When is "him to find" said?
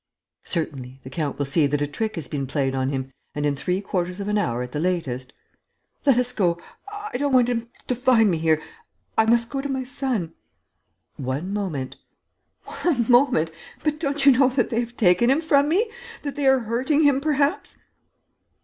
7.49-8.31